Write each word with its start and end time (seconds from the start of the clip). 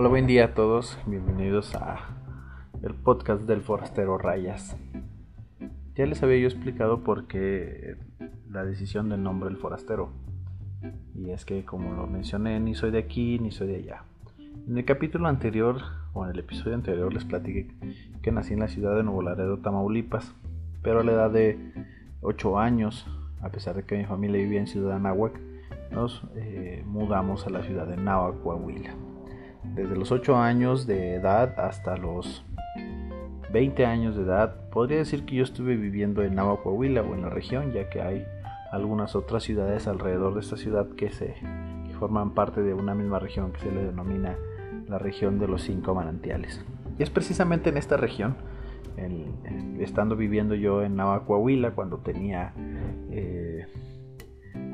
Hola, 0.00 0.08
buen 0.08 0.26
día 0.26 0.46
a 0.46 0.54
todos. 0.54 0.98
Bienvenidos 1.04 1.74
a 1.74 2.16
el 2.82 2.94
podcast 2.94 3.42
del 3.42 3.60
Forastero 3.60 4.16
Rayas. 4.16 4.74
Ya 5.94 6.06
les 6.06 6.22
había 6.22 6.38
yo 6.38 6.46
explicado 6.46 7.04
por 7.04 7.26
qué 7.26 7.98
la 8.48 8.64
decisión 8.64 9.10
del 9.10 9.22
nombre 9.22 9.50
del 9.50 9.58
forastero. 9.58 10.08
Y 11.14 11.32
es 11.32 11.44
que 11.44 11.66
como 11.66 11.92
lo 11.92 12.06
mencioné, 12.06 12.58
ni 12.60 12.74
soy 12.74 12.92
de 12.92 12.98
aquí 12.98 13.38
ni 13.40 13.50
soy 13.50 13.68
de 13.68 13.76
allá. 13.76 14.04
En 14.66 14.78
el 14.78 14.86
capítulo 14.86 15.28
anterior 15.28 15.82
o 16.14 16.24
en 16.24 16.30
el 16.30 16.38
episodio 16.38 16.76
anterior 16.76 17.12
les 17.12 17.26
platiqué 17.26 17.68
que 18.22 18.32
nací 18.32 18.54
en 18.54 18.60
la 18.60 18.68
ciudad 18.68 18.96
de 18.96 19.02
Nuevo 19.02 19.20
Laredo, 19.20 19.58
Tamaulipas, 19.58 20.34
pero 20.80 21.00
a 21.00 21.04
la 21.04 21.12
edad 21.12 21.30
de 21.30 21.58
8 22.22 22.58
años, 22.58 23.06
a 23.42 23.50
pesar 23.50 23.76
de 23.76 23.84
que 23.84 23.98
mi 23.98 24.06
familia 24.06 24.40
vivía 24.40 24.60
en 24.60 24.66
Ciudad 24.66 24.96
Anáhuac, 24.96 25.38
nos 25.90 26.22
eh, 26.36 26.84
mudamos 26.86 27.46
a 27.46 27.50
la 27.50 27.62
ciudad 27.62 27.86
de 27.86 27.98
Nahua, 27.98 28.40
Coahuila 28.42 28.94
desde 29.64 29.96
los 29.96 30.12
8 30.12 30.36
años 30.36 30.86
de 30.86 31.14
edad 31.14 31.58
hasta 31.58 31.96
los 31.96 32.44
20 33.52 33.84
años 33.86 34.16
de 34.16 34.22
edad, 34.22 34.68
podría 34.70 34.98
decir 34.98 35.24
que 35.24 35.36
yo 35.36 35.44
estuve 35.44 35.76
viviendo 35.76 36.22
en 36.22 36.34
Nava, 36.34 36.62
Coahuila 36.62 37.02
o 37.02 37.14
en 37.14 37.22
la 37.22 37.30
región, 37.30 37.72
ya 37.72 37.88
que 37.88 38.00
hay 38.00 38.24
algunas 38.70 39.16
otras 39.16 39.42
ciudades 39.42 39.88
alrededor 39.88 40.34
de 40.34 40.40
esta 40.40 40.56
ciudad 40.56 40.88
que, 40.90 41.10
se, 41.10 41.34
forman 41.98 42.30
parte 42.30 42.62
de 42.62 42.72
una 42.72 42.94
misma 42.94 43.18
región 43.18 43.52
que 43.52 43.60
se 43.60 43.70
le 43.70 43.84
denomina 43.84 44.36
la 44.88 44.98
región 44.98 45.38
de 45.38 45.48
los 45.48 45.62
cinco 45.62 45.94
manantiales. 45.94 46.64
Y 46.98 47.02
es 47.02 47.10
precisamente 47.10 47.70
en 47.70 47.76
esta 47.76 47.96
región, 47.96 48.36
estando 49.78 50.16
viviendo 50.16 50.54
yo 50.54 50.82
en 50.82 50.96
Nava, 50.96 51.24
Coahuila, 51.24 51.72
cuando 51.72 51.98
tenía 51.98 52.52
eh, 53.10 53.66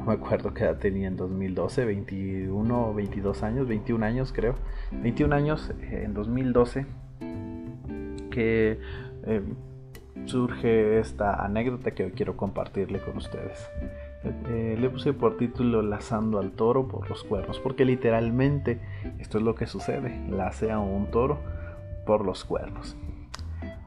me 0.07 0.13
acuerdo 0.13 0.55
que 0.55 0.65
edad 0.65 0.79
tenía 0.79 1.09
en 1.09 1.17
2012, 1.17 1.85
21 1.85 2.89
o 2.89 2.95
22 2.95 3.43
años, 3.43 3.67
21 3.67 4.07
años 4.07 4.33
creo, 4.33 4.55
21 4.93 5.35
años 5.35 5.73
eh, 5.81 6.03
en 6.05 6.15
2012, 6.15 6.87
que 8.31 8.79
eh, 9.25 9.43
surge 10.27 10.99
esta 10.99 11.45
anécdota 11.45 11.93
que 11.93 12.05
hoy 12.05 12.13
quiero 12.13 12.37
compartirle 12.37 13.01
con 13.01 13.17
ustedes. 13.17 13.71
Eh, 14.49 14.77
le 14.79 14.91
puse 14.91 15.13
por 15.13 15.37
título 15.37 15.83
Lazando 15.83 16.39
al 16.39 16.53
toro 16.53 16.89
por 16.89 17.09
los 17.09 17.23
cuernos, 17.25 17.61
porque 17.61 17.85
literalmente 17.85 18.81
esto 19.19 19.39
es 19.39 19.45
lo 19.45 19.55
que 19.55 19.67
sucede, 19.67 20.21
lace 20.29 20.73
a 20.73 20.79
un 20.79 21.07
toro 21.11 21.39
por 22.05 22.25
los 22.25 22.45
cuernos. 22.45 22.97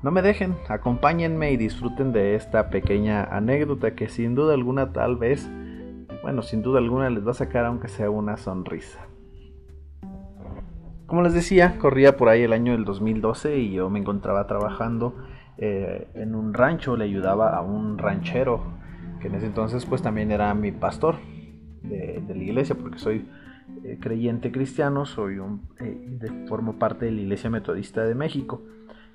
No 0.01 0.11
me 0.11 0.21
dejen, 0.21 0.55
acompáñenme 0.69 1.51
y 1.51 1.57
disfruten 1.57 2.13
de 2.13 2.35
esta 2.35 2.69
pequeña 2.69 3.23
anécdota 3.25 3.95
que 3.95 4.07
sin 4.07 4.33
duda 4.33 4.53
alguna 4.53 4.93
tal 4.93 5.17
vez 5.17 5.49
bueno, 6.21 6.41
sin 6.41 6.61
duda 6.61 6.79
alguna 6.79 7.09
les 7.09 7.25
va 7.25 7.31
a 7.31 7.35
sacar 7.35 7.65
aunque 7.65 7.87
sea 7.87 8.09
una 8.09 8.37
sonrisa. 8.37 8.99
Como 11.09 11.23
les 11.23 11.33
decía, 11.33 11.79
corría 11.79 12.17
por 12.17 12.29
ahí 12.29 12.43
el 12.43 12.53
año 12.53 12.73
del 12.73 12.85
2012 12.85 13.57
y 13.57 13.71
yo 13.71 13.89
me 13.89 13.97
encontraba 13.97 14.45
trabajando 14.45 15.15
eh, 15.57 16.07
en 16.13 16.35
un 16.35 16.53
rancho, 16.53 16.95
le 16.95 17.05
ayudaba 17.05 17.57
a 17.57 17.61
un 17.61 17.97
ranchero, 17.97 18.61
que 19.19 19.27
en 19.27 19.33
ese 19.33 19.47
entonces 19.47 19.87
pues 19.87 20.03
también 20.03 20.29
era 20.29 20.53
mi 20.53 20.71
pastor 20.71 21.15
de, 21.81 22.23
la 22.27 22.43
iglesia, 22.43 22.75
porque 22.75 22.99
soy 22.99 23.27
eh, 23.83 23.97
creyente 23.99 24.51
cristiano, 24.51 25.07
soy 25.07 25.39
un, 25.39 25.67
eh, 25.79 26.45
formo 26.47 26.77
parte 26.77 27.05
de 27.05 27.11
la 27.11 27.21
iglesia 27.21 27.49
metodista 27.49 28.03
de 28.03 28.13
México. 28.13 28.61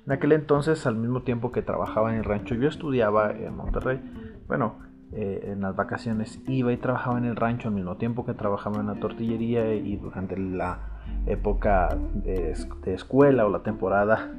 En 0.05 0.11
aquel 0.11 0.33
entonces, 0.33 0.85
al 0.85 0.97
mismo 0.97 1.23
tiempo 1.23 1.53
que 1.53 1.61
trabajaba 1.61 2.11
en 2.11 2.17
el 2.17 2.25
rancho, 2.25 2.55
yo 2.55 2.67
estudiaba 2.67 3.31
en 3.31 3.55
Monterrey. 3.55 4.01
Bueno, 4.49 4.79
eh, 5.17 5.51
en 5.53 5.61
las 5.61 5.77
vacaciones 5.77 6.41
iba 6.45 6.73
y 6.73 6.77
trabajaba 6.77 7.17
en 7.17 7.23
el 7.23 7.37
rancho 7.37 7.69
al 7.69 7.73
mismo 7.73 7.95
tiempo 7.95 8.25
que 8.25 8.33
trabajaba 8.33 8.81
en 8.81 8.87
la 8.87 8.95
tortillería 8.95 9.73
y 9.73 9.95
durante 9.95 10.37
la 10.37 10.95
época 11.25 11.97
de, 12.13 12.53
escuela 12.87 13.45
o 13.45 13.49
la 13.49 13.63
temporada 13.63 14.31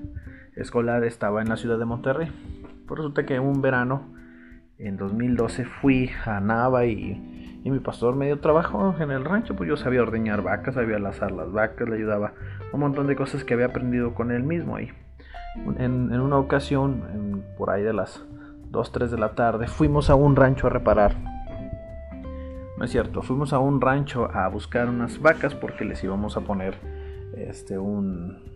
escolar 0.55 1.03
estaba 1.05 1.41
en 1.41 1.49
la 1.49 1.56
ciudad 1.56 1.78
de 1.78 1.87
Monterrey. 1.87 2.31
Por 2.87 2.99
resulta 2.99 3.25
que 3.25 3.41
un 3.41 3.62
verano 3.62 4.15
en 4.77 4.99
2012 4.99 5.65
fui 5.65 6.11
a 6.27 6.41
Nava 6.41 6.84
y, 6.84 7.62
mi 7.65 7.81
pastor 7.81 8.15
me 8.15 8.27
dio 8.27 8.39
trabajo 8.39 8.95
en 9.01 9.11
el 9.11 9.25
rancho, 9.25 9.56
pues 9.56 9.69
yo 9.69 9.77
sabía 9.78 10.03
ordeñar 10.03 10.43
vacas, 10.43 10.75
sabía 10.75 10.99
lazar 10.99 11.33
las 11.33 11.51
vacas, 11.51 11.89
le 11.89 11.97
ayudaba 11.97 12.34
un 12.72 12.81
montón 12.81 13.06
de 13.06 13.17
cosas 13.17 13.45
que 13.45 13.55
había 13.55 13.67
aprendido 13.67 14.15
con 14.15 14.31
él 14.31 14.43
mismo 14.43 14.77
ahí. 14.77 14.91
En, 15.78 16.12
una 16.12 16.37
ocasión, 16.37 17.43
por 17.56 17.71
ahí 17.71 17.83
de 17.83 17.95
las 17.95 18.25
2, 18.77 18.93
3 18.93 19.11
de 19.11 19.19
la 19.19 19.35
tarde, 19.35 19.69
fuimos 19.69 20.11
a 20.11 20.15
un 20.15 20.37
rancho 20.37 20.67
a 20.67 20.71
reparar. 20.71 21.17
No 22.77 22.85
es 22.85 22.91
cierto, 22.91 23.23
fuimos 23.23 23.55
a 23.55 23.59
un 23.59 23.81
rancho 23.81 24.31
a 24.31 24.47
buscar 24.49 24.91
unas 24.91 25.19
vacas 25.19 25.55
porque 25.55 25.87
les 25.87 26.05
íbamos 26.05 26.37
a 26.37 26.43
poner 26.43 26.75
este 27.35 27.79
un 27.79 28.55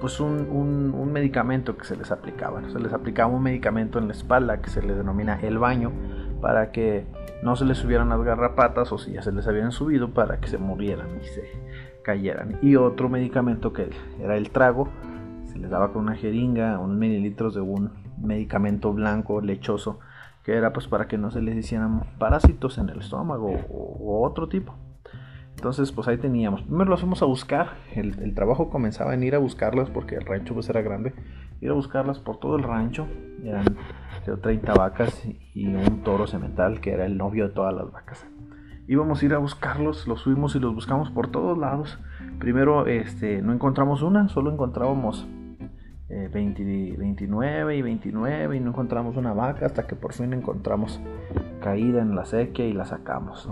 pues 0.00 0.20
un, 0.20 0.48
un, 0.94 1.12
medicamento 1.12 1.76
que 1.76 1.84
se 1.84 1.96
les 1.96 2.10
aplicaba. 2.10 2.68
Se 2.70 2.80
les 2.80 2.92
aplicaba 2.92 3.32
un 3.32 3.42
medicamento 3.42 3.98
en 3.98 4.08
la 4.08 4.14
espalda 4.14 4.60
que 4.60 4.70
se 4.70 4.82
le 4.82 4.94
denomina 4.94 5.38
el 5.40 5.58
baño 5.58 5.92
para 6.40 6.72
que 6.72 7.06
no 7.42 7.54
se 7.56 7.66
les 7.66 7.78
subieran 7.78 8.08
las 8.08 8.22
garrapatas 8.22 8.90
o 8.90 8.98
si 8.98 9.12
ya 9.12 9.22
se 9.22 9.32
les 9.32 9.46
habían 9.46 9.72
subido 9.72 10.10
para 10.10 10.40
que 10.40 10.48
se 10.48 10.58
murieran 10.58 11.08
y 11.22 11.26
se 11.26 11.42
cayeran. 12.02 12.58
Y 12.62 12.76
otro 12.76 13.08
medicamento 13.08 13.72
que 13.72 13.90
era 14.18 14.36
el 14.36 14.50
trago, 14.50 14.88
se 15.44 15.58
les 15.58 15.70
daba 15.70 15.92
con 15.92 16.04
una 16.04 16.16
jeringa, 16.16 16.78
unos 16.78 16.96
mililitros 16.96 17.54
de 17.54 17.60
un 17.60 18.05
medicamento 18.18 18.92
blanco 18.92 19.40
lechoso 19.40 20.00
que 20.46 20.54
era 20.54 20.72
pues 20.72 20.86
para 20.86 21.08
que 21.08 21.18
no 21.18 21.32
se 21.32 21.42
les 21.42 21.56
hicieran 21.56 22.04
parásitos 22.18 22.78
en 22.78 22.88
el 22.88 23.00
estómago 23.00 23.50
o, 23.68 24.24
otro 24.24 24.48
tipo. 24.48 24.76
Entonces 25.56 25.90
pues 25.90 26.06
ahí 26.06 26.18
teníamos. 26.18 26.62
Primero 26.62 26.88
los 26.88 27.00
fuimos 27.00 27.20
a 27.20 27.24
buscar. 27.24 27.70
El, 27.92 28.32
trabajo 28.36 28.70
comenzaba 28.70 29.12
en 29.12 29.24
ir 29.24 29.34
a 29.34 29.38
buscarlas 29.38 29.90
porque 29.90 30.14
el 30.14 30.24
rancho 30.24 30.54
pues 30.54 30.68
era 30.68 30.82
grande. 30.82 31.14
Ir 31.60 31.70
a 31.70 31.72
buscarlas 31.72 32.20
por 32.20 32.38
todo 32.38 32.54
el 32.54 32.62
rancho. 32.62 33.08
Eran 33.42 33.76
30 34.40 34.72
vacas 34.74 35.20
y 35.52 35.66
un 35.66 36.04
toro 36.04 36.28
semental 36.28 36.80
que 36.80 36.92
era 36.92 37.06
el 37.06 37.16
novio 37.16 37.48
de 37.48 37.52
todas 37.52 37.74
las 37.74 37.90
vacas. 37.90 38.24
Íbamos 38.86 39.20
a 39.20 39.24
ir 39.26 39.34
a 39.34 39.38
buscarlos, 39.38 40.06
los 40.06 40.20
subimos 40.20 40.54
y 40.54 40.60
los 40.60 40.72
buscamos 40.72 41.10
por 41.10 41.32
todos 41.32 41.58
lados. 41.58 41.98
Primero 42.38 42.86
este, 42.86 43.42
no 43.42 43.52
encontramos 43.52 44.02
una, 44.02 44.28
solo 44.28 44.52
encontrábamos 44.52 45.26
29 46.08 47.74
eh, 47.74 47.76
y 47.76 47.82
29 47.82 48.56
y 48.56 48.60
no 48.60 48.70
encontramos 48.70 49.16
una 49.16 49.32
vaca 49.32 49.66
hasta 49.66 49.86
que 49.86 49.96
por 49.96 50.12
fin 50.12 50.32
encontramos 50.32 51.00
caída 51.60 52.00
en 52.00 52.14
la 52.14 52.24
sequía 52.24 52.66
y 52.66 52.72
la 52.72 52.84
sacamos. 52.84 53.48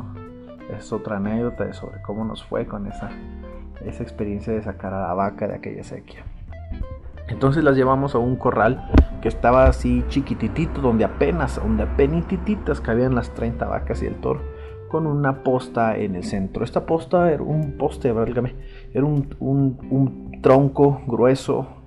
Es 0.77 0.93
otra 0.93 1.17
anécdota 1.17 1.73
sobre 1.73 2.01
cómo 2.03 2.25
nos 2.25 2.45
fue 2.45 2.67
con 2.67 2.87
esa, 2.87 3.11
esa 3.85 4.03
experiencia 4.03 4.53
de 4.53 4.63
sacar 4.63 4.95
a 4.95 5.09
la 5.09 5.15
vaca 5.15 5.49
de 5.49 5.57
aquella 5.57 5.83
sequía. 5.83 6.25
Entonces 7.29 7.65
las 7.65 7.77
llevamos 7.77 8.15
a 8.15 8.19
un 8.19 8.37
corral 8.37 8.89
que 9.21 9.29
estaba 9.29 9.67
así 9.67 10.05
chiquititito, 10.09 10.81
donde 10.81 11.05
apenas, 11.05 11.57
donde 11.57 11.85
apenas 11.85 12.81
cabían 12.81 13.15
las 13.15 13.31
30 13.31 13.67
vacas 13.67 14.03
y 14.03 14.07
el 14.07 14.17
toro, 14.17 14.43
con 14.91 15.07
una 15.07 15.43
posta 15.43 15.97
en 15.97 16.15
el 16.15 16.25
centro. 16.25 16.65
Esta 16.65 16.87
posta 16.87 17.33
era 17.33 17.43
un 17.43 17.77
poste, 17.79 18.13
válgame, 18.13 18.55
era 18.93 19.05
un, 19.05 19.35
un 19.41 20.41
tronco 20.43 21.01
grueso, 21.07 21.84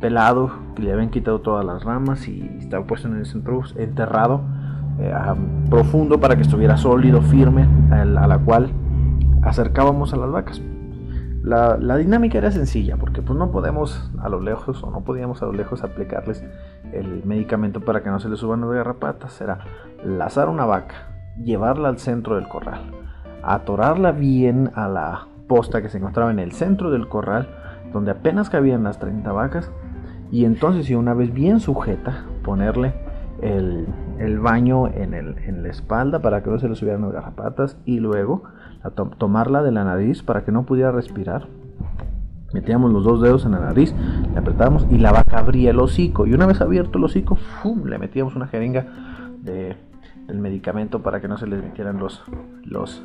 pelado, 0.00 0.50
que 0.74 0.82
le 0.82 0.92
habían 0.92 1.10
quitado 1.10 1.40
todas 1.40 1.64
las 1.64 1.84
ramas 1.84 2.28
y 2.28 2.48
estaba 2.58 2.86
puesto 2.86 3.08
en 3.08 3.16
el 3.16 3.26
centro, 3.26 3.62
enterrado, 3.76 4.42
eh, 4.98 5.14
profundo 5.70 6.20
para 6.20 6.36
que 6.36 6.42
estuviera 6.42 6.76
sólido, 6.76 7.22
firme, 7.22 7.68
a 7.90 8.04
la, 8.04 8.38
cual 8.38 8.70
acercábamos 9.42 10.12
a 10.12 10.16
las 10.16 10.30
vacas. 10.30 10.62
La, 11.42 11.96
dinámica 11.96 12.36
era 12.36 12.50
sencilla, 12.50 12.96
porque 12.96 13.22
pues 13.22 13.38
no 13.38 13.50
podemos 13.50 14.10
a 14.20 14.28
lo 14.28 14.40
lejos, 14.40 14.82
o 14.82 14.90
no 14.90 15.02
podíamos 15.02 15.40
a 15.42 15.46
lo 15.46 15.52
lejos 15.52 15.82
aplicarles 15.82 16.44
el 16.92 17.24
medicamento 17.24 17.80
para 17.80 18.02
que 18.02 18.10
no 18.10 18.20
se 18.20 18.28
les 18.28 18.40
suban 18.40 18.60
las 18.60 18.70
garrapatas. 18.70 19.40
Era 19.40 19.60
lazar 20.04 20.48
una 20.48 20.66
vaca, 20.66 20.94
llevarla 21.42 21.88
al 21.88 21.98
centro 21.98 22.34
del 22.34 22.48
corral, 22.48 22.90
atorarla 23.42 24.12
bien 24.12 24.72
a 24.74 24.88
la 24.88 25.28
posta 25.46 25.80
que 25.80 25.88
se 25.88 25.98
encontraba 25.98 26.30
en 26.30 26.38
el 26.38 26.52
centro 26.52 26.90
del 26.90 27.08
corral, 27.08 27.48
donde 27.92 28.10
apenas 28.10 28.50
cabían 28.50 28.82
las 28.82 28.98
30 28.98 29.32
vacas, 29.32 29.70
y 30.30 30.44
entonces, 30.44 30.86
si 30.86 30.94
una 30.94 31.14
vez 31.14 31.32
bien 31.32 31.60
sujeta, 31.60 32.24
ponerle 32.42 32.94
el, 33.40 33.86
baño 34.40 34.88
en, 34.88 35.14
el, 35.14 35.38
en, 35.38 35.62
la 35.62 35.68
espalda 35.68 36.20
para 36.20 36.42
que 36.42 36.50
no 36.50 36.58
se 36.58 36.68
le 36.68 36.74
subieran 36.74 37.02
las 37.02 37.12
garrapatas 37.12 37.78
y 37.84 38.00
luego 38.00 38.42
tomarla 39.18 39.62
de 39.62 39.72
la 39.72 39.84
nariz 39.84 40.22
para 40.22 40.44
que 40.44 40.52
no 40.52 40.64
pudiera 40.64 40.92
respirar. 40.92 41.46
Metíamos 42.52 42.90
los 42.92 43.04
dos 43.04 43.20
dedos 43.20 43.44
en 43.44 43.52
la 43.52 43.60
nariz, 43.60 43.94
le 44.32 44.38
apretábamos 44.38 44.86
y 44.90 44.98
la 44.98 45.12
vaca 45.12 45.38
abría 45.38 45.70
el 45.70 45.80
hocico. 45.80 46.26
Y 46.26 46.32
una 46.32 46.46
vez 46.46 46.60
abierto 46.60 46.98
el 46.98 47.04
hocico, 47.04 47.36
¡fum! 47.36 47.84
le 47.84 47.98
metíamos 47.98 48.36
una 48.36 48.48
jeringa 48.48 48.86
de, 49.42 49.76
del 50.26 50.38
medicamento 50.38 51.02
para 51.02 51.20
que 51.20 51.28
no 51.28 51.36
se 51.36 51.46
le 51.46 51.56
metieran 51.56 51.98
los, 51.98 52.24
los 52.64 53.02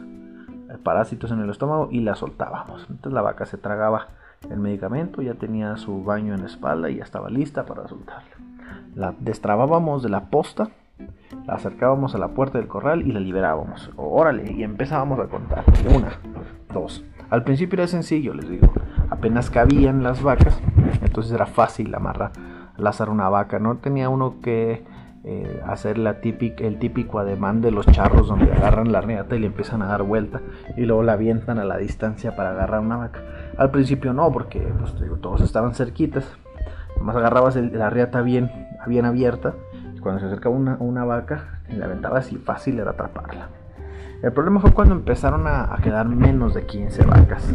parásitos 0.83 1.31
en 1.31 1.39
el 1.39 1.49
estómago 1.49 1.89
y 1.91 1.99
la 1.99 2.15
soltábamos. 2.15 2.85
Entonces 2.89 3.13
la 3.13 3.21
vaca 3.21 3.45
se 3.45 3.57
tragaba 3.57 4.07
el 4.49 4.59
medicamento, 4.59 5.21
ya 5.21 5.35
tenía 5.35 5.77
su 5.77 6.03
baño 6.03 6.33
en 6.33 6.41
la 6.41 6.47
espalda 6.47 6.89
y 6.89 6.97
ya 6.97 7.03
estaba 7.03 7.29
lista 7.29 7.65
para 7.65 7.87
soltarla. 7.87 8.31
La 8.95 9.13
destrabábamos 9.19 10.03
de 10.03 10.09
la 10.09 10.29
posta, 10.29 10.69
la 11.47 11.55
acercábamos 11.55 12.15
a 12.15 12.17
la 12.17 12.29
puerta 12.29 12.57
del 12.57 12.67
corral 12.67 13.07
y 13.07 13.11
la 13.11 13.19
liberábamos. 13.19 13.91
Órale, 13.95 14.51
y 14.51 14.63
empezábamos 14.63 15.19
a 15.19 15.27
contar. 15.27 15.63
Una, 15.95 16.19
dos. 16.73 17.03
Al 17.29 17.43
principio 17.43 17.77
era 17.77 17.87
sencillo, 17.87 18.33
les 18.33 18.49
digo. 18.49 18.71
apenas 19.09 19.49
cabían 19.49 20.03
las 20.03 20.21
vacas, 20.21 20.61
entonces 21.01 21.31
era 21.33 21.45
fácil 21.45 21.93
amarrar, 21.95 22.31
lazar 22.77 23.09
una 23.09 23.29
vaca, 23.29 23.59
no 23.59 23.77
tenía 23.77 24.09
uno 24.09 24.39
que 24.41 24.83
eh, 25.25 25.61
hacer 25.65 25.97
la 25.97 26.19
típica, 26.19 26.65
el 26.65 26.79
típico 26.79 27.17
ademán 27.17 27.61
de 27.61 27.71
los 27.71 27.85
charros 27.85 28.27
donde 28.27 28.51
agarran 28.51 28.91
la 28.91 28.99
riata 28.99 29.37
y 29.37 29.39
le 29.39 29.47
empiezan 29.47 29.81
a 29.81 29.87
dar 29.87 30.03
vuelta 30.03 30.41
y 30.75 30.81
luego 30.81 31.01
la 31.01 31.13
avientan 31.13 31.59
a 31.59 31.63
la 31.63 31.77
distancia 31.77 32.35
para 32.35 32.51
agarrar 32.51 32.81
una 32.81 32.97
vaca. 32.97 33.21
Al 33.57 33.71
principio 33.71 34.13
no, 34.13 34.31
porque 34.31 34.59
pues, 34.59 34.95
todos 35.21 35.41
estaban 35.41 35.75
cerquitas, 35.75 36.25
nomás 36.97 37.15
agarrabas 37.15 37.55
la 37.55 37.89
riata 37.89 38.21
bien, 38.21 38.51
bien 38.87 39.05
abierta 39.05 39.53
cuando 40.03 40.19
se 40.19 40.27
acercaba 40.27 40.55
una, 40.55 40.77
una 40.79 41.05
vaca, 41.05 41.61
la 41.69 41.85
aventabas 41.85 42.31
y 42.31 42.35
fácil 42.35 42.79
era 42.79 42.91
atraparla. 42.91 43.47
El 44.21 44.31
problema 44.33 44.59
fue 44.59 44.71
cuando 44.73 44.93
empezaron 44.93 45.47
a, 45.47 45.73
a 45.73 45.77
quedar 45.77 46.07
menos 46.07 46.53
de 46.53 46.65
15 46.65 47.05
vacas. 47.05 47.51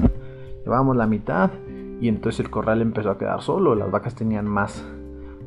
Llevábamos 0.65 0.97
la 0.97 1.07
mitad 1.07 1.51
y 2.01 2.09
entonces 2.09 2.41
el 2.41 2.51
corral 2.51 2.83
empezó 2.83 3.11
a 3.11 3.19
quedar 3.19 3.43
solo, 3.43 3.75
las 3.75 3.91
vacas 3.91 4.15
tenían 4.15 4.47
más 4.47 4.85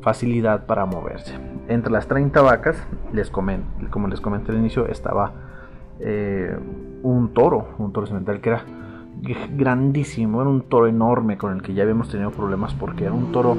facilidad 0.00 0.66
para 0.66 0.86
moverse. 0.86 1.34
Entre 1.68 1.92
las 1.92 2.06
30 2.06 2.40
vacas, 2.40 2.82
les 3.12 3.30
como 3.30 4.08
les 4.08 4.20
comenté 4.20 4.52
al 4.52 4.58
inicio, 4.58 4.86
estaba 4.86 5.32
eh, 6.00 6.56
un 7.02 7.34
toro, 7.34 7.68
un 7.78 7.92
toro 7.92 8.06
cemental 8.06 8.40
que 8.40 8.50
era 8.50 8.64
grandísimo, 9.22 10.40
era 10.40 10.50
un 10.50 10.62
toro 10.62 10.86
enorme 10.88 11.38
con 11.38 11.52
el 11.52 11.62
que 11.62 11.74
ya 11.74 11.82
habíamos 11.84 12.08
tenido 12.08 12.30
problemas 12.30 12.74
porque 12.74 13.04
era 13.04 13.12
un 13.12 13.30
toro 13.30 13.56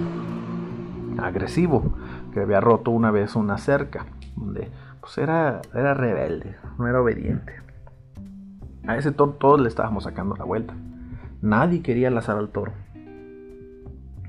agresivo, 1.21 1.95
que 2.33 2.41
había 2.41 2.59
roto 2.59 2.91
una 2.91 3.11
vez 3.11 3.35
una 3.35 3.57
cerca, 3.57 4.05
donde 4.35 4.69
pues 4.99 5.17
era, 5.17 5.61
era 5.73 5.93
rebelde, 5.93 6.55
no 6.77 6.87
era 6.87 7.01
obediente. 7.01 7.53
A 8.85 8.97
ese 8.97 9.11
toro 9.11 9.33
todos 9.33 9.61
le 9.61 9.69
estábamos 9.69 10.03
sacando 10.03 10.35
la 10.35 10.43
vuelta. 10.43 10.73
Nadie 11.41 11.81
quería 11.81 12.09
lazar 12.09 12.37
al 12.37 12.49
toro. 12.49 12.73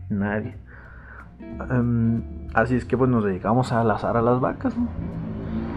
Nadie. 0.09 0.57
Em, 1.71 2.23
así 2.55 2.77
es 2.77 2.85
que 2.85 2.97
pues 2.97 3.11
nos 3.11 3.25
dedicamos 3.25 3.73
a 3.73 3.83
lazar 3.83 4.17
a 4.17 4.23
las 4.23 4.41
vacas. 4.41 4.75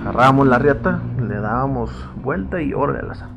Agarrábamos 0.02 0.48
la 0.48 0.60
riata, 0.60 1.02
le 1.20 1.36
dábamos 1.40 2.10
vuelta 2.24 2.62
y 2.62 2.74
hora 2.74 2.94
de 2.94 3.04
lazar. 3.04 3.37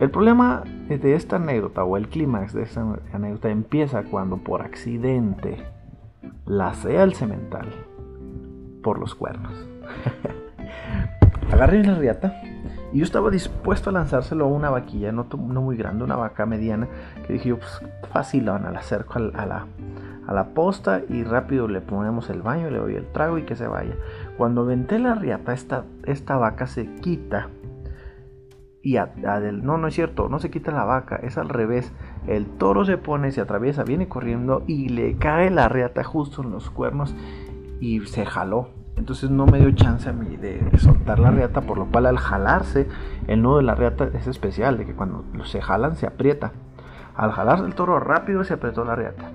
El 0.00 0.10
problema 0.10 0.64
de 0.88 1.14
esta 1.14 1.36
anécdota 1.36 1.84
o 1.84 1.98
el 1.98 2.08
clímax 2.08 2.54
de 2.54 2.62
esta 2.62 2.98
anécdota 3.12 3.50
empieza 3.50 4.02
cuando 4.02 4.38
por 4.38 4.62
accidente 4.62 5.62
lacé 6.46 6.98
al 6.98 7.12
cemental 7.12 7.68
por 8.82 8.98
los 8.98 9.14
cuernos. 9.14 9.52
Agarré 11.52 11.84
la 11.84 11.96
riata 11.96 12.40
y 12.94 12.98
yo 13.00 13.04
estaba 13.04 13.30
dispuesto 13.30 13.90
a 13.90 13.92
lanzárselo 13.92 14.46
a 14.46 14.48
una 14.48 14.70
vaquilla, 14.70 15.12
no, 15.12 15.24
muy 15.36 15.76
grande, 15.76 16.02
una 16.02 16.16
vaca 16.16 16.46
mediana, 16.46 16.88
que 17.26 17.34
dije 17.34 17.50
yo, 17.50 17.58
pues 17.58 17.82
fácil, 18.10 18.46
la 18.46 18.56
acerco 18.56 19.18
a 19.18 19.46
la, 19.46 19.66
a 20.26 20.32
la 20.32 20.44
posta 20.54 21.02
y 21.10 21.24
rápido 21.24 21.68
le 21.68 21.82
ponemos 21.82 22.30
el 22.30 22.40
baño, 22.40 22.70
le 22.70 22.78
doy 22.78 22.94
el 22.94 23.06
trago 23.12 23.36
y 23.36 23.42
que 23.42 23.54
se 23.54 23.66
vaya. 23.66 23.94
Cuando 24.38 24.64
venté 24.64 24.98
la 24.98 25.14
riata, 25.14 25.52
esta, 25.52 25.84
esta 26.06 26.38
vaca 26.38 26.66
se 26.66 26.86
quita. 26.86 27.48
Y 28.82 28.96
no, 29.62 29.76
no 29.76 29.88
es 29.88 29.94
cierto, 29.94 30.28
no 30.28 30.38
se 30.38 30.50
quita 30.50 30.72
la 30.72 30.84
vaca, 30.84 31.16
es 31.16 31.36
al 31.36 31.50
revés. 31.50 31.92
El 32.26 32.46
toro 32.46 32.84
se 32.84 32.96
pone, 32.96 33.30
se 33.30 33.42
atraviesa, 33.42 33.84
viene 33.84 34.08
corriendo 34.08 34.62
y 34.66 34.88
le 34.88 35.16
cae 35.16 35.50
la 35.50 35.68
riata 35.68 36.02
justo 36.02 36.42
en 36.42 36.50
los 36.50 36.70
cuernos 36.70 37.14
y 37.78 38.00
se 38.06 38.24
jaló. 38.24 38.70
Entonces 38.96 39.30
no 39.30 39.46
me 39.46 39.58
dio 39.58 39.70
chance 39.72 40.08
a 40.08 40.12
mí 40.12 40.36
de 40.36 40.62
soltar 40.78 41.18
la 41.18 41.30
riata, 41.30 41.62
por 41.62 41.78
lo 41.78 41.86
cual 41.86 42.06
al 42.06 42.18
jalarse, 42.18 42.88
el 43.26 43.42
nudo 43.42 43.58
de 43.58 43.62
la 43.64 43.74
riata 43.74 44.08
es 44.14 44.26
especial, 44.26 44.78
de 44.78 44.86
que 44.86 44.94
cuando 44.94 45.24
se 45.44 45.60
jalan 45.60 45.96
se 45.96 46.06
aprieta. 46.06 46.52
Al 47.14 47.32
jalarse 47.32 47.64
el 47.64 47.74
toro 47.74 47.98
rápido 48.00 48.44
se 48.44 48.54
apretó 48.54 48.84
la 48.84 48.96
riata. 48.96 49.30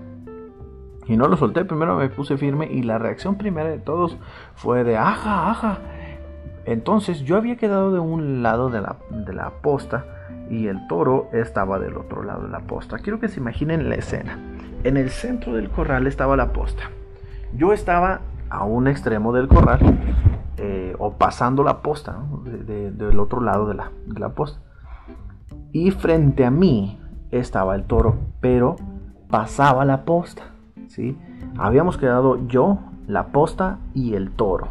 Y 1.07 1.18
no 1.18 1.27
lo 1.27 1.38
solté, 1.38 1.65
primero 1.65 1.95
me 1.97 2.09
puse 2.09 2.38
firme 2.38 2.68
y 2.71 2.81
la 2.81 2.97
reacción 2.97 3.38
primera 3.38 3.69
de 3.69 3.77
todos 3.77 4.18
fue 4.56 4.83
de 4.83 4.97
aja, 4.97 5.51
aja. 5.51 5.80
Entonces 6.66 7.22
yo 7.22 7.38
había 7.38 7.58
quedado 7.58 7.92
de 7.92 8.00
un 8.00 8.42
lado 8.44 8.70
de 8.70 8.82
la, 8.82 8.98
de 9.10 9.34
la 9.34 9.52
posta 9.62 10.06
y 10.50 10.68
el 10.68 10.88
toro 10.88 11.30
estaba 11.32 11.80
del 11.80 11.98
otro 11.98 12.24
lado 12.24 12.44
de 12.44 12.50
la 12.50 12.60
posta. 12.60 13.00
Quiero 13.00 13.20
que 13.20 13.28
se 13.28 13.40
imaginen 13.40 13.90
la 13.90 13.96
escena. 13.96 14.38
En 14.84 14.98
el 14.98 15.10
centro 15.10 15.54
del 15.54 15.70
corral 15.70 16.08
estaba 16.08 16.36
la 16.36 16.54
posta. 16.54 16.84
Yo 17.54 17.74
estaba 17.74 18.22
a 18.50 18.64
un 18.64 18.88
extremo 18.88 19.34
del 19.34 19.48
corral 19.48 19.80
eh, 20.58 20.96
o 21.00 21.14
pasando 21.14 21.64
la 21.64 21.82
posta, 21.82 22.18
del 22.44 23.20
otro 23.20 23.42
lado 23.42 23.68
de 23.68 23.76
la, 23.76 23.92
de 24.06 24.20
la 24.20 24.30
posta. 24.30 24.60
Y 25.72 25.92
frente 25.92 26.46
a 26.46 26.52
mí 26.52 27.00
estaba 27.32 27.76
el 27.76 27.84
toro, 27.84 28.16
pero 28.40 28.76
pasaba 29.30 29.86
la 29.86 30.06
posta. 30.06 30.44
Habíamos 31.58 31.98
quedado 31.98 32.48
yo, 32.48 32.80
la 33.08 33.28
posta 33.28 33.80
y 33.94 34.14
el 34.14 34.32
toro. 34.32 34.68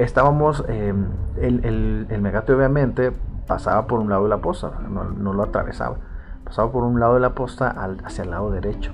Estábamos, 0.00 0.64
em, 0.68 1.08
el, 1.40 2.06
megate 2.20 2.52
obviamente 2.52 3.12
pasaba 3.46 3.86
por 3.86 4.00
un 4.00 4.08
lado 4.08 4.24
de 4.24 4.30
la 4.30 4.38
posta, 4.38 4.72
no, 4.88 5.32
lo 5.32 5.42
atravesaba. 5.42 5.98
Pasaba 6.44 6.72
por 6.72 6.84
un 6.84 6.98
lado 6.98 7.14
de 7.14 7.20
la 7.20 7.34
posta 7.34 7.68
hacia 8.04 8.24
el 8.24 8.30
lado 8.30 8.50
derecho. 8.50 8.92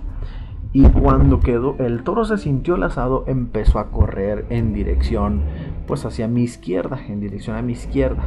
Y 0.72 0.88
cuando 0.88 1.40
quedó, 1.40 1.76
el 1.78 2.02
toro 2.02 2.24
se 2.24 2.38
sintió 2.38 2.76
lazado, 2.76 3.24
empezó 3.26 3.78
a 3.78 3.90
correr 3.90 4.46
en 4.50 4.74
dirección, 4.74 5.42
pues 5.86 6.04
hacia 6.04 6.28
mi 6.28 6.42
izquierda, 6.42 6.98
en 7.08 7.20
dirección 7.20 7.56
a 7.56 7.62
mi 7.62 7.72
izquierda. 7.72 8.24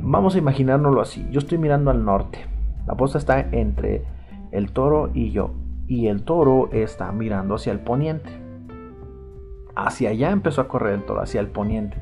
Vamos 0.00 0.34
a 0.34 0.38
imaginárnoslo 0.38 1.00
así. 1.00 1.28
Yo 1.30 1.38
estoy 1.38 1.58
mirando 1.58 1.90
al 1.90 2.04
norte. 2.04 2.46
La 2.86 2.94
posta 2.94 3.18
está 3.18 3.38
entre 3.38 4.04
el 4.50 4.72
toro 4.72 5.10
y 5.12 5.30
yo 5.30 5.52
y 5.92 6.06
el 6.06 6.22
toro 6.22 6.70
está 6.72 7.12
mirando 7.12 7.56
hacia 7.56 7.72
el 7.72 7.80
poniente. 7.80 8.30
Hacia 9.74 10.10
allá 10.10 10.30
empezó 10.30 10.60
a 10.60 10.68
correr 10.68 10.94
el 10.94 11.04
toro, 11.04 11.20
hacia 11.20 11.40
el 11.40 11.48
poniente. 11.48 11.96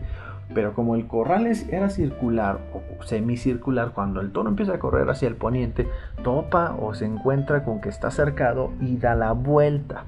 Pero 0.53 0.75
como 0.75 0.97
el 0.97 1.07
corral 1.07 1.47
era 1.47 1.91
circular 1.91 2.59
o 2.75 3.03
semicircular, 3.05 3.93
cuando 3.93 4.21
el 4.21 4.33
toro 4.33 4.49
empieza 4.49 4.75
a 4.75 4.79
correr 4.79 5.09
hacia 5.09 5.29
el 5.29 5.37
poniente, 5.37 5.89
topa 6.25 6.77
o 6.81 6.93
se 6.95 7.05
encuentra 7.05 7.65
con 7.65 7.81
que 7.81 7.89
está 7.89 8.11
cercado 8.11 8.73
y 8.81 8.97
da 8.97 9.15
la 9.15 9.33
vuelta. 9.33 10.05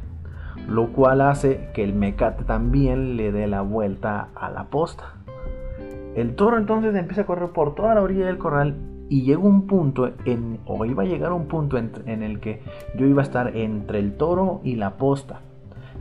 Lo 0.68 0.92
cual 0.92 1.20
hace 1.20 1.70
que 1.74 1.84
el 1.84 1.94
mecate 1.94 2.44
también 2.44 3.16
le 3.16 3.30
dé 3.30 3.46
la 3.46 3.62
vuelta 3.62 4.28
a 4.34 4.50
la 4.50 4.64
posta. 4.64 5.14
El 6.14 6.34
toro 6.34 6.58
entonces 6.58 6.94
empieza 6.94 7.22
a 7.22 7.26
correr 7.26 7.50
por 7.50 7.74
toda 7.74 7.94
la 7.94 8.02
orilla 8.02 8.26
del 8.26 8.38
corral 8.38 8.76
y 9.08 9.22
llegó 9.22 9.46
un 9.46 9.66
punto 9.66 10.10
en, 10.24 10.60
o 10.66 10.84
iba 10.84 11.02
a 11.02 11.06
llegar 11.06 11.32
un 11.32 11.46
punto 11.46 11.76
en, 11.76 12.22
el 12.22 12.40
que 12.40 12.62
yo 12.96 13.06
iba 13.06 13.22
a 13.22 13.24
estar 13.24 13.56
entre 13.56 13.98
el 13.98 14.16
toro 14.16 14.60
y 14.64 14.76
la 14.76 14.96
posta. 14.96 15.40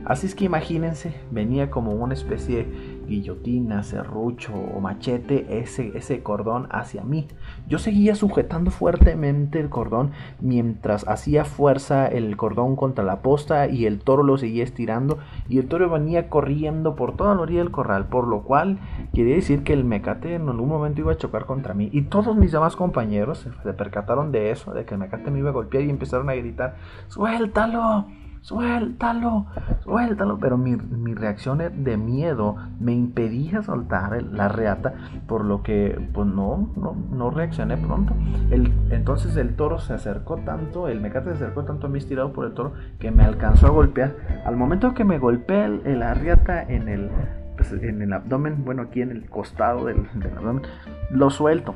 Así 0.04 0.26
es 0.26 0.34
que 0.34 0.44
imagínense, 0.44 1.14
venía 1.30 1.70
como 1.70 1.92
una 1.92 2.14
especie 2.14 2.56
de 2.56 3.02
guillotina, 3.06 3.82
serrucho 3.82 4.52
o 4.54 4.80
machete 4.80 5.58
ese, 5.58 5.92
ese 5.96 6.22
cordón 6.22 6.66
hacia 6.70 7.02
mí. 7.02 7.28
Yo 7.68 7.78
seguía 7.78 8.14
sujetando 8.14 8.70
fuertemente 8.70 9.60
el 9.60 9.68
cordón 9.68 10.12
mientras 10.40 11.06
hacía 11.06 11.44
fuerza 11.44 12.06
el 12.06 12.36
cordón 12.36 12.74
contra 12.74 13.04
la 13.04 13.22
posta 13.22 13.68
y 13.68 13.86
el 13.86 14.00
toro 14.00 14.22
lo 14.22 14.38
seguía 14.38 14.64
estirando 14.64 15.18
y 15.48 15.58
el 15.58 15.68
toro 15.68 15.88
venía 15.88 16.28
corriendo 16.28 16.96
por 16.96 17.16
toda 17.16 17.34
la 17.34 17.42
orilla 17.42 17.60
del 17.60 17.70
corral, 17.70 18.06
por 18.06 18.26
lo 18.26 18.42
cual 18.42 18.78
quería 19.14 19.36
decir 19.36 19.62
que 19.62 19.72
el 19.72 19.84
mecate 19.84 20.34
en 20.34 20.48
algún 20.48 20.68
momento 20.68 21.00
iba 21.00 21.12
a 21.12 21.16
chocar 21.16 21.46
contra 21.46 21.74
mí 21.74 21.90
y 21.92 22.02
todos 22.02 22.36
mis 22.36 22.52
demás 22.52 22.76
compañeros 22.76 23.46
se 23.62 23.72
percataron 23.72 24.32
de 24.32 24.50
eso, 24.50 24.72
de 24.72 24.84
que 24.84 24.94
el 24.94 25.00
mecate 25.00 25.30
me 25.30 25.38
iba 25.38 25.50
a 25.50 25.52
golpear 25.52 25.84
y 25.84 25.90
empezaron 25.90 26.28
a 26.28 26.34
gritar, 26.34 26.76
¡suéltalo! 27.08 28.21
Suéltalo, 28.42 29.46
suéltalo. 29.82 30.38
Pero 30.38 30.58
mi, 30.58 30.76
reacción 31.14 31.58
de 31.58 31.96
miedo 31.96 32.56
me 32.80 32.92
impedía 32.92 33.62
soltar 33.62 34.22
la 34.22 34.48
reata, 34.48 34.94
por 35.26 35.44
lo 35.44 35.62
que 35.62 36.08
pues 36.12 36.26
no, 36.26 36.70
no, 36.76 37.30
reaccioné 37.30 37.76
pronto. 37.76 38.14
El, 38.50 38.72
entonces 38.90 39.36
el 39.36 39.54
toro 39.56 39.78
se 39.78 39.94
acercó 39.94 40.36
tanto, 40.38 40.88
el 40.88 41.00
mecate 41.00 41.30
se 41.30 41.44
acercó 41.44 41.64
tanto 41.64 41.86
a 41.86 41.90
mí 41.90 41.98
estirado 41.98 42.32
por 42.32 42.46
el 42.46 42.52
toro 42.52 42.74
que 42.98 43.10
me 43.10 43.24
alcanzó 43.24 43.66
a 43.66 43.70
golpear. 43.70 44.16
Al 44.44 44.56
momento 44.56 44.94
que 44.94 45.04
me 45.04 45.18
golpea 45.18 45.66
el, 45.66 46.02
riata 46.20 46.62
en 46.62 46.88
el, 46.88 47.10
pues, 47.56 47.72
en 47.72 48.02
el 48.02 48.12
abdomen, 48.12 48.64
bueno, 48.64 48.82
aquí 48.82 49.02
en 49.02 49.10
el 49.10 49.28
costado 49.30 49.86
del, 49.86 50.08
del 50.14 50.36
abdomen, 50.36 50.62
lo 51.10 51.30
suelto. 51.30 51.74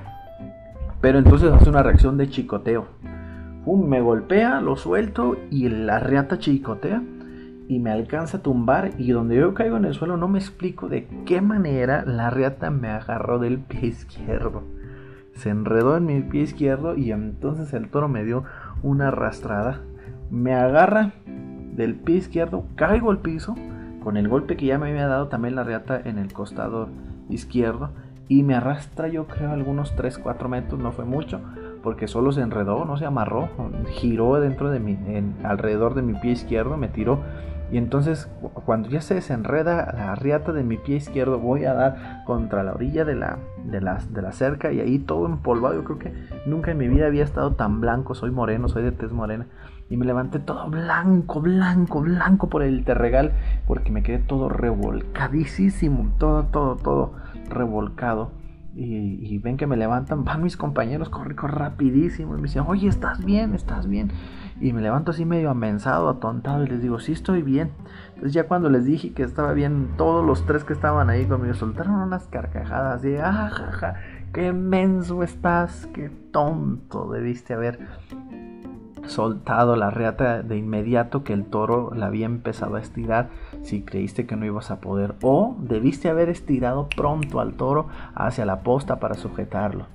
Pero 1.01 1.19
entonces 1.19 1.53
hace 1.53 1.69
una 1.69 1.83
reacción 1.83 2.17
de 2.17 2.29
chicoteo 2.29 2.87
me 3.75 4.01
golpea, 4.01 4.61
lo 4.61 4.77
suelto 4.77 5.37
y 5.51 5.69
la 5.69 5.99
reata 5.99 6.39
chicotea 6.39 7.03
y 7.69 7.81
me 7.81 7.91
alcanza 7.91 8.39
a 8.39 8.43
tumbar 8.43 8.93
y 8.97 9.11
donde 9.11 9.37
yo 9.37 9.55
caigo 9.55 9.77
en 9.77 9.85
el 9.85 9.95
suelo 9.95 10.17
no 10.17 10.29
me 10.29 10.39
explico 10.39 10.89
de 10.89 11.09
qué 11.25 11.41
manera 11.41 12.05
la 12.07 12.31
reata 12.31 12.71
me 12.71 12.89
agarró 12.89 13.41
del 13.41 13.59
pie 13.59 13.89
izquierdo. 13.89 14.63
Se 15.35 15.51
enredó 15.51 15.97
en 15.97 16.07
mi 16.07 16.21
pie 16.23 16.43
izquierdo 16.43 16.97
y 16.97 17.11
entonces 17.11 17.73
el 17.73 17.89
toro 17.89 18.09
me 18.09 18.25
dio 18.25 18.45
una 18.83 19.09
arrastrada. 19.09 19.81
Me 20.31 20.55
agarra 20.55 21.13
del 21.75 21.97
pie 21.97 22.17
izquierdo, 22.17 22.67
caigo 22.77 23.11
al 23.11 23.19
piso 23.19 23.57
con 24.03 24.17
el 24.17 24.29
golpe 24.29 24.57
que 24.57 24.67
ya 24.67 24.79
me 24.79 24.91
había 24.91 25.09
dado 25.09 25.27
también 25.27 25.57
la 25.57 25.65
reata 25.65 26.01
en 26.03 26.19
el 26.19 26.33
costado 26.33 26.89
izquierdo 27.29 27.91
y 28.29 28.45
me 28.45 28.55
arrastra 28.55 29.09
yo 29.09 29.27
creo 29.27 29.51
algunos 29.51 29.97
3-4 29.97 30.49
metros, 30.49 30.81
no 30.81 30.93
fue 30.93 31.05
mucho 31.05 31.41
porque 31.87 32.09
solo 32.09 32.33
se 32.33 32.41
enredó, 32.41 32.85
no 32.85 32.97
se 32.97 33.07
amarró, 33.07 33.49
giró 33.91 34.41
dentro 34.41 34.71
de 34.71 34.81
mi, 34.81 34.99
alrededor 35.45 35.95
de 35.95 36.03
mi 36.03 36.15
pie 36.15 36.33
izquierdo, 36.33 36.77
me 36.77 36.89
tiró 36.89 37.21
y 37.71 37.79
entonces 37.79 38.29
cuando 38.65 38.89
ya 38.89 39.01
se 39.01 39.15
desenreda 39.15 39.95
la 39.97 40.17
riata 40.17 40.53
de 40.53 40.65
mi 40.65 40.79
pie 40.79 40.97
izquierdo 40.97 41.39
voy 41.39 41.65
a 41.65 41.75
dar 41.75 42.25
contra 42.27 42.65
la 42.65 42.73
orilla 42.73 43.05
de 43.05 43.15
la, 43.15 43.39
de 43.67 43.81
la, 43.81 44.01
de 44.11 44.21
la 44.21 44.33
cerca 44.33 44.73
y 44.73 44.81
ahí 44.81 44.99
todo 44.99 45.27
empolvado. 45.27 45.77
Yo 45.77 45.85
creo 45.85 45.99
que 46.01 46.13
nunca 46.45 46.73
en 46.73 46.79
mi 46.79 46.89
vida 46.89 47.07
había 47.07 47.23
estado 47.23 47.53
tan 47.53 47.81
blanco, 47.81 48.17
soy 48.17 48.33
moreno, 48.33 48.69
soy 48.69 48.83
de 48.83 48.91
tez 48.91 49.13
morena. 49.13 49.47
Y 49.89 49.97
me 49.97 50.07
levanté 50.07 50.41
todo 50.41 50.69
blanco, 50.69 51.41
blanco, 51.41 52.01
blanco 52.01 52.49
por 52.49 52.65
el 52.65 52.85
terregal 52.85 53.31
porque 53.69 53.93
me 53.93 54.03
quedé 54.03 54.19
todo 54.19 54.49
revolcadísimo, 54.49 56.11
todo, 56.19 56.47
todo, 56.47 56.75
todo 56.75 57.13
revolcado. 57.49 58.33
Y, 58.79 59.39
ven 59.39 59.57
que 59.57 59.67
me 59.67 59.77
levantan, 59.77 60.25
van 60.25 60.43
mis 60.43 60.59
compañeros, 60.59 61.09
corre, 61.09 61.35
corre 61.35 61.55
rapidísimo 61.55 62.35
y 62.35 62.37
me 62.37 62.43
dicen, 62.43 62.65
oye, 62.67 62.89
¿estás 62.89 63.25
bien? 63.25 63.55
¿Estás 63.55 63.89
bien? 63.89 64.11
Y 64.61 64.75
me 64.75 64.83
levanto 64.83 65.13
así 65.13 65.25
medio 65.25 65.49
amensado, 65.49 66.11
atontado 66.11 66.63
y 66.63 66.67
les 66.67 66.83
digo, 66.83 67.01
sí 67.01 67.13
estoy 67.13 67.41
bien. 67.41 67.71
Entonces 68.09 68.35
ya 68.35 68.47
cuando 68.47 68.69
les 68.69 68.85
dije 68.85 69.15
que 69.15 69.23
estaba 69.23 69.55
bien, 69.55 69.89
todos 69.97 70.25
los 70.27 70.45
tres 70.45 70.63
que 70.65 70.75
estaban 70.75 71.09
ahí 71.09 71.25
conmigo 71.25 71.55
soltaron 71.55 71.95
unas 71.95 72.27
carcajadas 72.27 73.03
y, 73.05 73.17
ah, 73.17 73.51
ja, 73.51 73.95
qué 74.35 74.53
menso 74.53 75.23
estás, 75.23 75.89
qué 75.95 76.11
tonto 76.31 77.11
debiste 77.11 77.55
haber 77.55 77.79
soltado 79.07 79.77
la 79.77 79.91
reata 79.91 80.43
de 80.43 80.57
inmediato 80.57 81.25
que 81.25 81.33
el 81.33 81.45
toro 81.45 81.93
la 81.95 82.07
había 82.07 82.27
empezado 82.27 82.77
a 82.77 82.81
estirar 82.81 83.29
si 83.63 83.83
creíste 83.83 84.27
que 84.27 84.37
no 84.37 84.45
ibas 84.47 84.71
a 84.71 84.81
poder 84.81 85.15
o 85.23 85.57
debiste 85.59 86.09
haber 86.09 86.29
estirado 86.29 86.89
pronto 86.89 87.41
al 87.41 87.55
toro 87.55 87.87
hacia 88.15 88.45
la 88.45 88.61
posta 88.61 89.01
para 89.01 89.15
sujetarlo. 89.15 89.87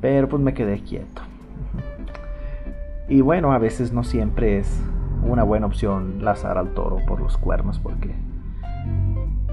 Pero 0.00 0.28
pues 0.28 0.42
me 0.42 0.54
quedé 0.54 0.80
quieto. 0.80 1.22
Y 3.08 3.20
bueno, 3.22 3.52
a 3.52 3.58
veces 3.58 3.92
no 3.92 4.04
siempre 4.04 4.58
es 4.58 4.80
una 5.24 5.42
buena 5.42 5.66
opción 5.66 6.24
lazar 6.24 6.58
al 6.58 6.74
toro 6.74 6.98
por 7.06 7.20
los 7.20 7.36
cuernos 7.36 7.78
porque 7.78 8.14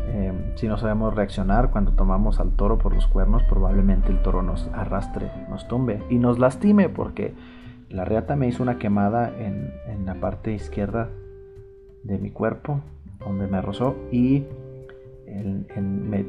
eh, 0.10 0.54
si 0.56 0.68
no 0.68 0.78
sabemos 0.78 1.14
reaccionar 1.16 1.70
cuando 1.72 1.92
tomamos 1.92 2.40
al 2.40 2.52
toro 2.52 2.78
por 2.78 2.94
los 2.94 3.08
cuernos, 3.08 3.44
probablemente 3.44 4.10
el 4.12 4.22
toro 4.22 4.42
nos 4.42 4.68
arrastre, 4.74 5.30
nos 5.50 5.68
tumbe 5.68 6.02
y 6.10 6.18
nos 6.18 6.40
lastime 6.40 6.90
porque 6.90 7.36
la 7.90 8.06
reata 8.06 8.36
me 8.36 8.48
hizo 8.48 8.64
una 8.64 8.78
quemada 8.78 9.32
en, 9.40 10.06
la 10.06 10.16
parte 10.16 10.54
izquierda 10.54 11.10
de 12.04 12.18
mi 12.18 12.32
cuerpo, 12.32 12.82
donde 13.20 13.48
me 13.48 13.62
rozó 13.62 13.98
y 14.10 14.46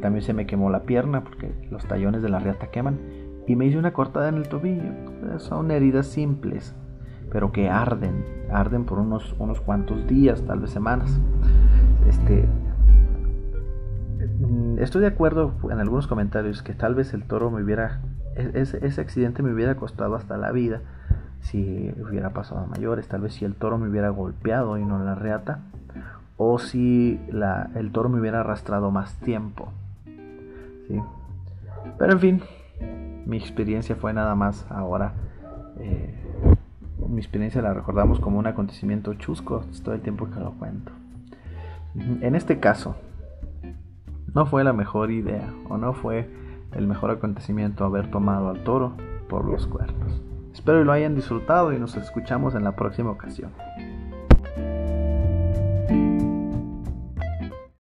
también 0.01 0.23
se 0.23 0.35
me 0.35 0.47
quemó 0.47 0.69
la 0.69 0.83
pierna 0.83 1.23
porque 1.23 1.53
los 1.71 1.87
tallones 1.87 2.23
de 2.23 2.29
la 2.29 2.41
reata 2.41 2.73
queman 2.73 2.99
y 3.47 3.55
me 3.55 3.67
hice 3.67 3.79
una 3.79 3.93
cortada 3.93 4.29
en 4.29 4.35
el 4.35 4.49
tobillo. 4.49 5.39
Son 5.39 5.71
heridas 5.71 6.07
simples 6.07 6.75
pero 7.31 7.53
que 7.53 7.69
arden, 7.69 8.25
arden 8.51 8.85
por 8.85 8.99
unos, 8.99 9.35
unos 9.39 9.61
cuantos 9.61 10.07
días, 10.07 10.43
tal 10.47 10.61
vez 10.61 10.71
semanas. 10.71 11.21
Este, 12.09 12.49
mm, 14.41 14.79
estoy 14.79 15.03
de 15.03 15.09
acuerdo 15.09 15.55
en 15.71 15.79
algunos 15.79 16.07
comentarios 16.07 16.63
que 16.63 16.75
tal 16.75 16.95
vez 16.95 17.13
el 17.15 17.25
toro 17.25 17.51
me 17.51 17.63
hubiera, 17.63 18.01
e-, 18.37 18.53
ese 18.55 19.01
accidente 19.01 19.43
me 19.43 19.53
hubiera 19.53 19.77
costado 19.77 20.15
hasta 20.15 20.37
la 20.37 20.53
vida 20.53 20.83
si 21.51 21.93
hubiera 22.01 22.31
pasado 22.31 22.61
a 22.61 22.67
mayores, 22.67 23.09
tal 23.09 23.23
vez 23.23 23.35
si 23.35 23.45
el 23.45 23.55
toro 23.55 23.79
me 23.79 23.89
hubiera 23.89 24.11
golpeado 24.11 24.79
y 24.79 24.85
no 24.85 24.99
la 25.03 25.15
reata, 25.15 25.61
o 26.37 26.59
si 26.59 27.21
el 27.75 27.91
toro 27.93 28.09
me 28.09 28.21
hubiera 28.21 28.41
arrastrado 28.41 28.91
más 28.91 29.15
tiempo. 29.17 29.73
¿sí? 30.87 31.01
Pero 31.99 32.13
en 32.13 32.21
fin, 32.21 32.43
mi 33.27 33.37
experiencia 33.37 33.97
fue 33.97 34.13
nada 34.13 34.35
más 34.35 34.67
ahora 34.71 35.13
eh, 35.81 36.15
mi 37.09 37.19
experiencia 37.19 37.63
la 37.63 37.73
recordamos 37.73 38.21
como 38.21 38.39
un 38.39 38.47
acontecimiento 38.47 39.15
chusco 39.15 39.65
todo 39.83 39.95
el 39.95 40.01
tiempo 40.01 40.29
que 40.31 40.41
lo 40.41 40.53
cuento. 40.53 40.93
En 41.95 42.35
este 42.35 42.61
caso, 42.61 42.97
no 44.35 44.47
fue 44.47 44.63
la 44.63 44.73
mejor 44.73 45.11
idea 45.11 45.49
o 45.69 45.79
no 45.79 45.95
fue 45.95 46.29
el 46.73 46.87
mejor 46.87 47.11
acontecimiento 47.11 47.85
haber 47.85 48.11
tomado 48.11 48.51
al 48.51 48.63
toro 48.63 48.93
por 49.29 49.45
los 49.45 49.67
cuernos. 49.67 50.28
Espero 50.53 50.85
lo 50.85 50.93
hayan 50.93 51.15
disfrutado 51.15 51.73
y 51.73 51.79
nos 51.79 51.97
escuchamos 51.97 52.55
en 52.55 52.65
la 52.65 52.75
próxima 52.75 53.11
ocasión. 53.11 53.53